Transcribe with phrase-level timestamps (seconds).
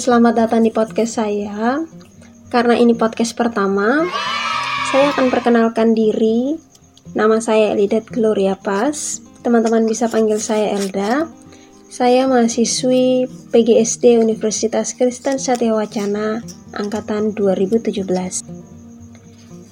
[0.00, 1.84] selamat datang di podcast saya.
[2.48, 4.08] Karena ini podcast pertama,
[4.88, 6.56] saya akan perkenalkan diri.
[7.12, 9.20] Nama saya Elidet Gloria Pas.
[9.44, 11.28] Teman-teman bisa panggil saya Elda.
[11.92, 16.40] Saya mahasiswi PGSD Universitas Kristen Satya Wacana
[16.72, 18.00] angkatan 2017.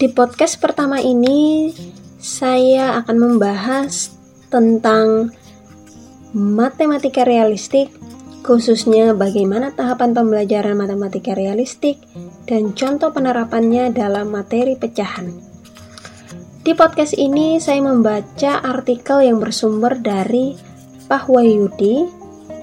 [0.00, 1.68] Di podcast pertama ini,
[2.16, 4.16] saya akan membahas
[4.48, 5.36] tentang
[6.32, 7.92] matematika realistik
[8.44, 11.96] khususnya bagaimana tahapan pembelajaran matematika realistik
[12.44, 15.32] dan contoh penerapannya dalam materi pecahan.
[16.60, 20.56] Di podcast ini saya membaca artikel yang bersumber dari
[21.08, 22.04] Pak Wahyudi,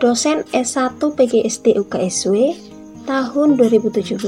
[0.00, 2.56] dosen S1 PGSD UKSW
[3.08, 4.20] tahun 2017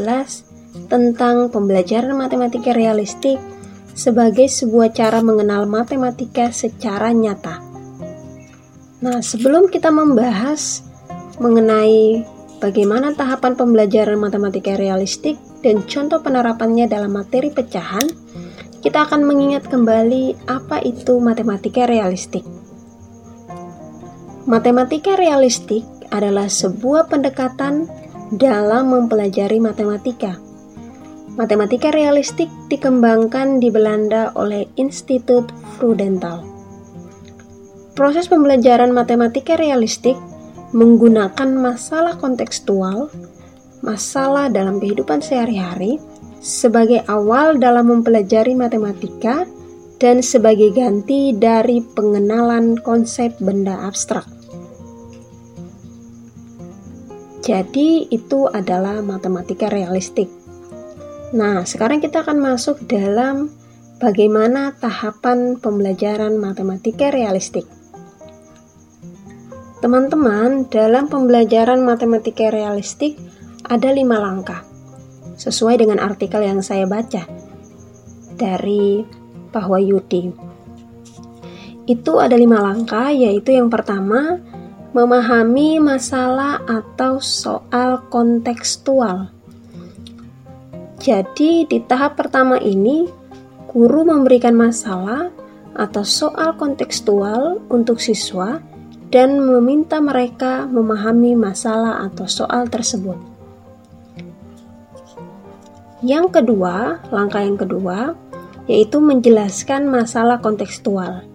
[0.88, 3.36] tentang pembelajaran matematika realistik
[3.92, 7.60] sebagai sebuah cara mengenal matematika secara nyata.
[9.04, 10.91] Nah, sebelum kita membahas
[11.42, 12.22] mengenai
[12.62, 15.34] bagaimana tahapan pembelajaran matematika realistik
[15.66, 18.06] dan contoh penerapannya dalam materi pecahan,
[18.78, 22.46] kita akan mengingat kembali apa itu matematika realistik.
[24.46, 27.90] Matematika realistik adalah sebuah pendekatan
[28.34, 30.38] dalam mempelajari matematika.
[31.38, 35.48] Matematika realistik dikembangkan di Belanda oleh Institut
[35.78, 36.44] Frudental.
[37.92, 40.16] Proses pembelajaran matematika realistik
[40.72, 43.12] menggunakan masalah kontekstual,
[43.84, 46.00] masalah dalam kehidupan sehari-hari,
[46.42, 49.46] sebagai awal dalam mempelajari matematika
[50.02, 54.26] dan sebagai ganti dari pengenalan konsep benda abstrak.
[57.42, 60.30] Jadi, itu adalah matematika realistik.
[61.34, 63.50] Nah, sekarang kita akan masuk dalam
[63.98, 67.66] bagaimana tahapan pembelajaran matematika realistik.
[69.82, 73.18] Teman-teman, dalam pembelajaran matematika realistik
[73.66, 74.62] ada lima langkah,
[75.34, 77.26] sesuai dengan artikel yang saya baca
[78.38, 79.02] dari
[79.50, 80.30] Pak Wahyudi.
[81.90, 84.38] Itu ada lima langkah, yaitu yang pertama,
[84.94, 89.34] memahami masalah atau soal kontekstual.
[91.02, 93.10] Jadi, di tahap pertama ini,
[93.66, 95.34] guru memberikan masalah
[95.74, 98.62] atau soal kontekstual untuk siswa
[99.12, 103.20] dan meminta mereka memahami masalah atau soal tersebut.
[106.00, 108.16] Yang kedua, langkah yang kedua,
[108.64, 111.28] yaitu menjelaskan masalah kontekstual.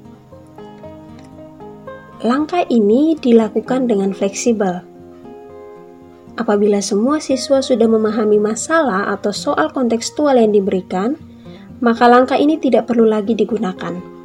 [2.26, 4.82] Langkah ini dilakukan dengan fleksibel.
[6.34, 11.14] Apabila semua siswa sudah memahami masalah atau soal kontekstual yang diberikan,
[11.78, 14.17] maka langkah ini tidak perlu lagi digunakan.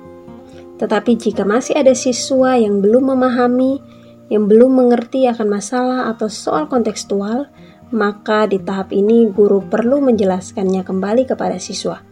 [0.83, 3.79] Tetapi jika masih ada siswa yang belum memahami,
[4.27, 7.47] yang belum mengerti akan masalah atau soal kontekstual,
[7.95, 12.03] maka di tahap ini guru perlu menjelaskannya kembali kepada siswa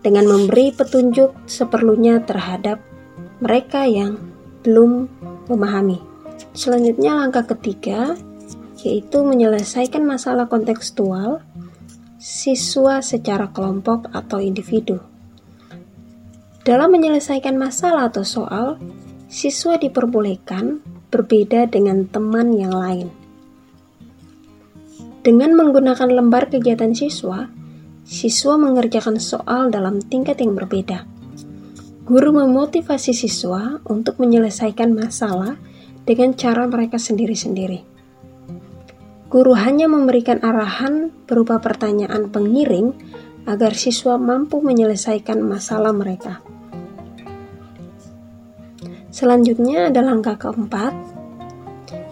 [0.00, 2.80] dengan memberi petunjuk seperlunya terhadap
[3.42, 4.16] mereka yang
[4.62, 5.10] belum
[5.50, 5.98] memahami.
[6.56, 8.16] Selanjutnya langkah ketiga
[8.80, 11.42] yaitu menyelesaikan masalah kontekstual
[12.22, 15.02] siswa secara kelompok atau individu.
[16.66, 18.74] Dalam menyelesaikan masalah atau soal,
[19.30, 20.82] siswa diperbolehkan
[21.14, 23.06] berbeda dengan teman yang lain.
[25.22, 27.46] Dengan menggunakan lembar kegiatan siswa,
[28.02, 31.06] siswa mengerjakan soal dalam tingkat yang berbeda.
[32.02, 35.54] Guru memotivasi siswa untuk menyelesaikan masalah
[36.02, 37.86] dengan cara mereka sendiri-sendiri.
[39.30, 42.90] Guru hanya memberikan arahan berupa pertanyaan pengiring
[43.46, 46.42] agar siswa mampu menyelesaikan masalah mereka.
[49.14, 50.92] Selanjutnya ada langkah keempat,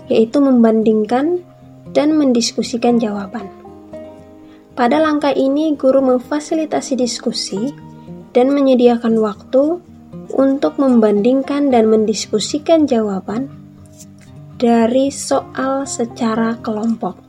[0.09, 1.43] yaitu membandingkan
[1.93, 3.51] dan mendiskusikan jawaban.
[4.75, 7.71] Pada langkah ini, guru memfasilitasi diskusi
[8.35, 9.79] dan menyediakan waktu
[10.35, 13.47] untuk membandingkan dan mendiskusikan jawaban
[14.59, 17.24] dari soal secara kelompok.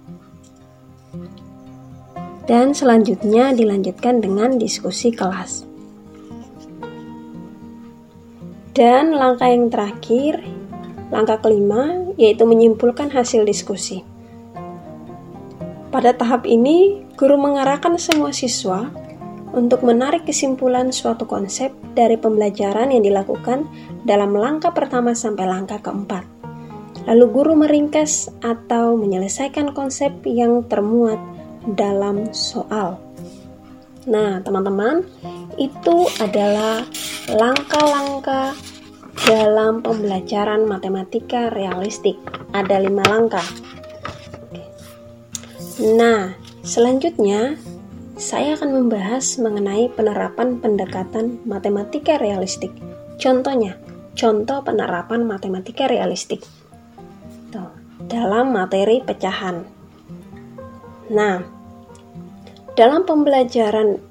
[2.46, 5.66] Dan selanjutnya dilanjutkan dengan diskusi kelas.
[8.78, 10.46] Dan langkah yang terakhir,
[11.10, 14.06] langkah kelima, yaitu menyimpulkan hasil diskusi.
[15.90, 18.94] Pada tahap ini, guru mengarahkan semua siswa
[19.56, 23.66] untuk menarik kesimpulan suatu konsep dari pembelajaran yang dilakukan
[24.04, 26.28] dalam langkah pertama sampai langkah keempat.
[27.10, 31.18] Lalu guru meringkas atau menyelesaikan konsep yang termuat
[31.74, 33.02] dalam soal.
[34.06, 35.02] Nah, teman-teman,
[35.58, 36.86] itu adalah
[37.26, 38.54] langkah-langkah
[39.26, 42.22] dalam pembelajaran matematika realistik.
[42.54, 43.46] Ada lima langkah.
[45.82, 47.58] Nah, selanjutnya
[48.16, 52.72] saya akan membahas mengenai penerapan pendekatan matematika realistik.
[53.18, 53.76] Contohnya,
[54.14, 56.46] contoh penerapan matematika realistik.
[58.06, 59.66] Dalam materi pecahan.
[61.10, 61.55] Nah,
[62.76, 64.04] dalam pembelajaran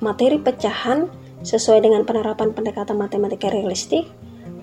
[0.00, 1.04] materi pecahan
[1.44, 4.08] sesuai dengan penerapan pendekatan matematika realistik,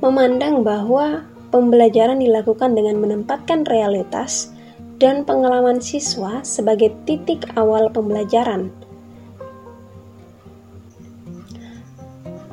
[0.01, 1.21] memandang bahwa
[1.53, 4.50] pembelajaran dilakukan dengan menempatkan realitas
[4.97, 8.73] dan pengalaman siswa sebagai titik awal pembelajaran.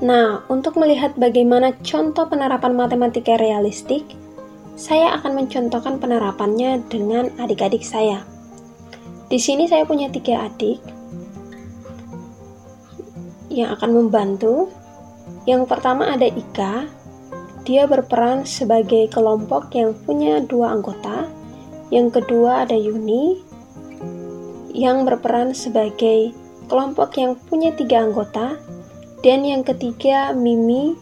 [0.04, 4.04] Nah, untuk melihat bagaimana contoh penerapan matematika realistik,
[4.78, 8.22] saya akan mencontohkan penerapannya dengan adik-adik saya.
[9.28, 10.80] Di sini saya punya tiga adik
[13.52, 14.72] yang akan membantu.
[15.44, 16.88] Yang pertama ada Ika,
[17.68, 21.28] dia berperan sebagai kelompok yang punya dua anggota,
[21.92, 23.44] yang kedua ada Yuni
[24.72, 26.32] yang berperan sebagai
[26.68, 28.56] kelompok yang punya tiga anggota.
[29.18, 30.94] Dan yang ketiga Mimi,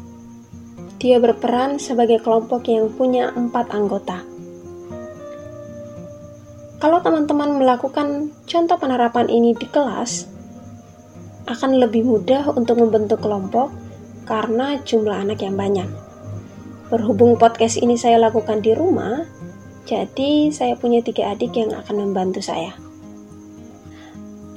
[0.96, 4.25] dia berperan sebagai kelompok yang punya empat anggota.
[6.76, 10.28] Kalau teman-teman melakukan contoh penerapan ini di kelas,
[11.49, 13.73] akan lebih mudah untuk membentuk kelompok
[14.28, 15.88] karena jumlah anak yang banyak.
[16.93, 19.25] Berhubung podcast ini saya lakukan di rumah,
[19.87, 22.75] jadi, saya punya tiga adik yang akan membantu saya.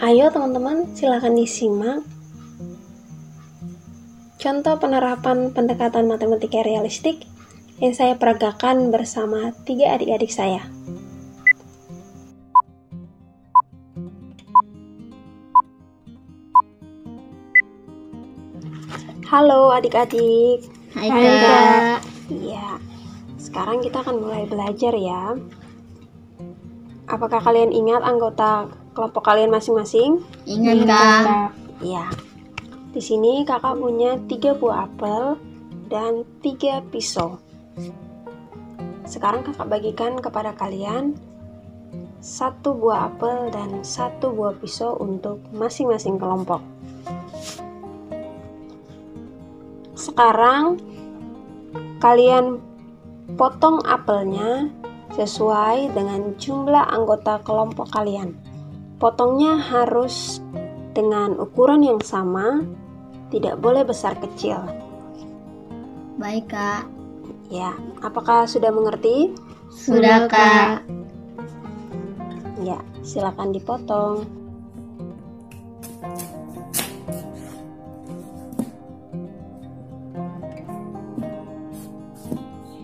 [0.02, 2.02] Ayo teman-teman, silahkan disimak
[4.40, 7.28] contoh penerapan pendekatan matematika realistik
[7.84, 10.79] yang saya peragakan bersama tiga adik-adik saya.
[19.30, 20.66] Halo adik-adik.
[20.98, 22.02] Hai Kak.
[22.34, 22.82] Iya,
[23.38, 25.38] sekarang kita akan mulai belajar ya.
[27.06, 30.26] Apakah kalian ingat anggota kelompok kalian masing-masing?
[30.50, 31.54] Ingat Kak.
[31.86, 32.10] Iya.
[32.90, 35.38] Di sini kakak punya tiga buah apel
[35.94, 37.38] dan tiga pisau.
[39.06, 41.14] Sekarang kakak bagikan kepada kalian
[42.18, 46.66] satu buah apel dan satu buah pisau untuk masing-masing kelompok.
[50.10, 50.82] Sekarang
[52.02, 52.58] kalian
[53.38, 54.74] Potong apelnya
[55.14, 58.34] sesuai dengan jumlah anggota kelompok kalian.
[58.98, 60.42] Potongnya harus
[60.98, 62.66] dengan ukuran yang sama,
[63.30, 64.66] tidak boleh besar kecil.
[66.18, 66.90] Baik, Kak.
[67.54, 69.38] Ya, apakah sudah mengerti?
[69.70, 70.90] Sudah, Kak.
[72.66, 74.26] Ya, silakan dipotong.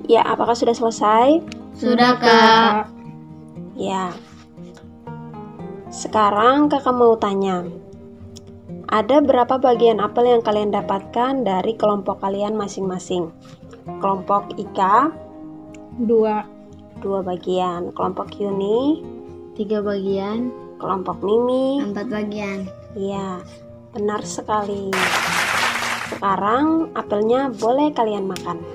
[0.05, 1.41] Ya, apakah sudah selesai?
[1.73, 2.93] Sudah, Kak.
[3.73, 4.13] Ya.
[5.89, 7.65] Sekarang kakak mau tanya.
[8.85, 13.33] Ada berapa bagian apel yang kalian dapatkan dari kelompok kalian masing-masing?
[13.97, 15.09] Kelompok Ika?
[15.97, 16.45] Dua.
[17.01, 17.89] Dua bagian.
[17.97, 19.01] Kelompok Yuni?
[19.57, 20.53] Tiga bagian.
[20.77, 21.81] Kelompok Mimi?
[21.81, 22.69] Empat bagian.
[22.93, 23.41] Iya,
[23.95, 24.93] benar sekali.
[26.13, 28.74] Sekarang apelnya boleh kalian makan.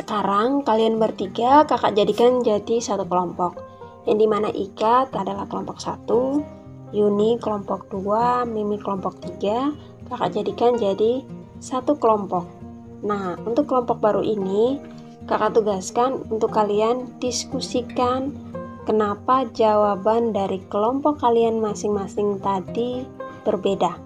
[0.00, 3.60] Sekarang kalian bertiga kakak jadikan jadi satu kelompok
[4.08, 6.40] yang di mana Ika adalah kelompok satu,
[6.96, 9.76] Yuni kelompok dua, Mimi kelompok tiga,
[10.08, 11.20] kakak jadikan jadi
[11.60, 12.48] satu kelompok.
[13.04, 14.80] Nah, untuk kelompok baru ini,
[15.28, 18.32] kakak tugaskan untuk kalian diskusikan
[18.88, 23.04] kenapa jawaban dari kelompok kalian masing-masing tadi
[23.44, 24.00] berbeda.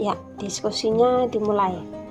[0.00, 2.01] Ya, diskusinya dimulai.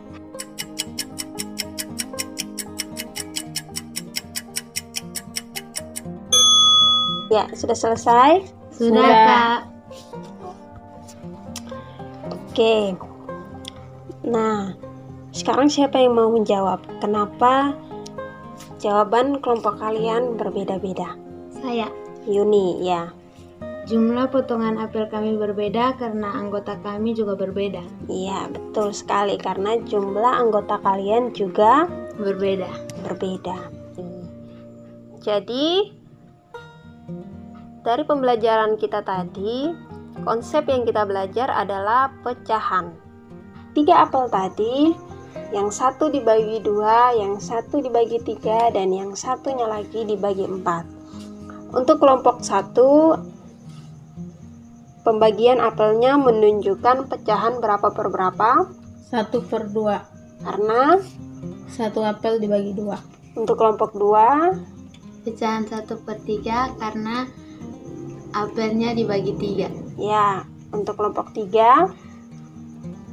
[7.32, 8.44] Ya, sudah selesai?
[8.76, 9.60] Sudah, Kak.
[12.28, 12.92] Oke.
[14.28, 14.76] Nah,
[15.32, 16.84] sekarang siapa yang mau menjawab?
[17.00, 17.72] Kenapa
[18.84, 21.16] jawaban kelompok kalian berbeda-beda?
[21.64, 21.88] Saya.
[22.28, 23.16] Yuni, ya.
[23.88, 27.82] Jumlah potongan apel kami berbeda karena anggota kami juga berbeda.
[28.12, 31.88] Iya, betul sekali karena jumlah anggota kalian juga
[32.20, 32.70] Berbeda.
[33.08, 33.58] berbeda.
[35.24, 36.01] Jadi,
[37.82, 39.74] dari pembelajaran kita tadi,
[40.22, 42.94] konsep yang kita belajar adalah pecahan.
[43.74, 44.94] Tiga apel tadi,
[45.50, 50.86] yang satu dibagi dua, yang satu dibagi tiga, dan yang satunya lagi dibagi empat.
[51.72, 53.16] Untuk kelompok satu,
[55.02, 58.70] pembagian apelnya menunjukkan pecahan berapa per berapa?
[59.10, 60.04] Satu per dua.
[60.42, 61.00] Karena
[61.72, 63.00] Satu apel dibagi dua.
[63.32, 67.30] untuk kelompok 2 Pecahan satu per tiga karena
[68.32, 69.68] apelnya dibagi tiga.
[70.00, 71.92] ya, untuk kelompok 3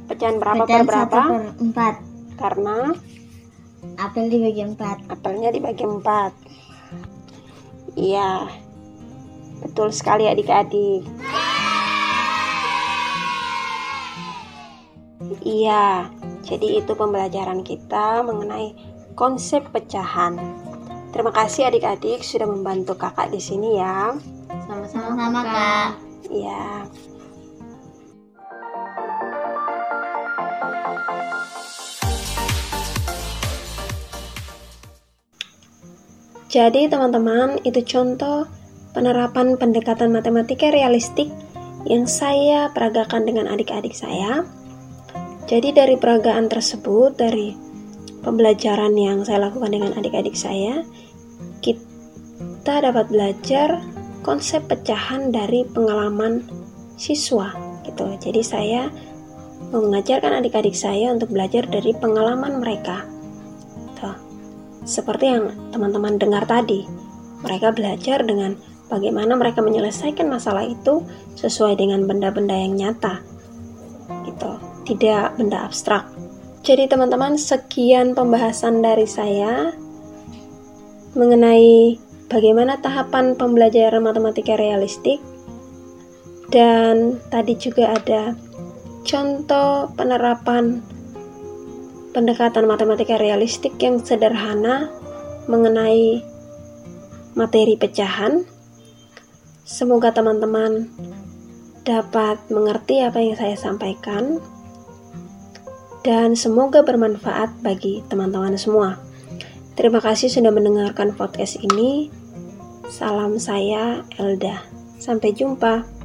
[0.09, 1.21] pecahan berapa per berapa?
[1.59, 1.95] empat.
[2.39, 2.95] Karena
[3.99, 5.07] Apel dibagi empat.
[5.07, 6.33] apelnya dibagi 4.
[7.95, 8.47] Iya.
[9.59, 11.03] Betul sekali adik-adik.
[15.43, 16.11] Iya.
[16.43, 18.75] Jadi itu pembelajaran kita mengenai
[19.15, 20.39] konsep pecahan.
[21.11, 24.15] Terima kasih adik-adik sudah membantu kakak di sini ya.
[25.09, 25.89] Sama-sama, Kak.
[26.29, 26.85] Iya.
[36.45, 38.45] Jadi teman-teman, itu contoh
[38.93, 41.33] penerapan pendekatan matematika realistik
[41.89, 44.45] yang saya peragakan dengan adik-adik saya.
[45.49, 47.57] Jadi dari peragaan tersebut, dari
[48.21, 50.85] pembelajaran yang saya lakukan dengan adik-adik saya,
[51.65, 53.81] kita dapat belajar
[54.29, 56.45] konsep pecahan dari pengalaman
[57.01, 57.49] siswa
[57.81, 58.05] gitu.
[58.21, 58.93] Jadi saya
[59.73, 63.09] mengajarkan adik-adik saya untuk belajar dari pengalaman mereka.
[63.97, 64.13] Tuh.
[64.85, 66.85] Seperti yang teman-teman dengar tadi,
[67.41, 68.53] mereka belajar dengan
[68.85, 71.01] bagaimana mereka menyelesaikan masalah itu
[71.33, 73.25] sesuai dengan benda-benda yang nyata.
[74.29, 74.51] Gitu.
[74.93, 76.05] Tidak benda abstrak.
[76.61, 79.73] Jadi teman-teman, sekian pembahasan dari saya
[81.17, 81.97] mengenai
[82.29, 85.17] bagaimana tahapan pembelajaran matematika realistik
[86.53, 88.37] dan tadi juga ada
[89.03, 90.81] contoh penerapan
[92.13, 94.89] pendekatan matematika realistik yang sederhana
[95.49, 96.21] mengenai
[97.37, 98.45] materi pecahan.
[99.65, 100.89] Semoga teman-teman
[101.85, 104.41] dapat mengerti apa yang saya sampaikan
[106.01, 108.97] dan semoga bermanfaat bagi teman-teman semua.
[109.77, 112.18] Terima kasih sudah mendengarkan podcast ini.
[112.89, 114.65] Salam saya Elda.
[114.97, 115.98] Sampai jumpa.